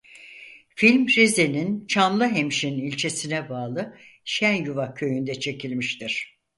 Film 0.75 1.05
Rize'nin 1.07 1.85
Çamlıhemşin 1.87 2.77
ilçesine 2.77 3.49
bağlı 3.49 3.97
Şenyuva 4.25 4.93
köyünde 4.93 5.35
çekilmiştir. 5.39 6.39